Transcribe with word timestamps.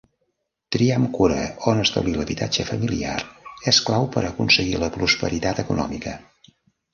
Triar 0.75 0.93
amb 0.99 1.09
cura 1.17 1.35
on 1.71 1.81
establir 1.83 2.15
l'habitatge 2.15 2.65
familiar 2.69 3.13
és 3.73 3.81
clau 3.91 4.09
per 4.17 4.25
a 4.25 4.27
aconseguir 4.31 4.81
la 4.85 4.91
prosperitat 4.97 5.63
econòmica. 5.67 6.17